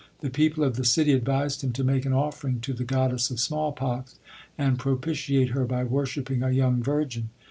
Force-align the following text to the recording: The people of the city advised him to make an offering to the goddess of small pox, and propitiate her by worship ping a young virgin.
The 0.21 0.31
people 0.31 0.63
of 0.63 0.77
the 0.77 0.83
city 0.83 1.13
advised 1.13 1.63
him 1.63 1.73
to 1.73 1.83
make 1.83 2.07
an 2.07 2.11
offering 2.11 2.59
to 2.61 2.73
the 2.73 2.83
goddess 2.83 3.29
of 3.29 3.39
small 3.39 3.71
pox, 3.71 4.15
and 4.57 4.79
propitiate 4.79 5.49
her 5.49 5.65
by 5.65 5.83
worship 5.83 6.25
ping 6.29 6.41
a 6.41 6.49
young 6.49 6.81
virgin. 6.81 7.29